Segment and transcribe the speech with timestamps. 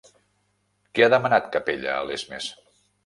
[0.99, 2.49] Què ha demanat Capella a Lesmes?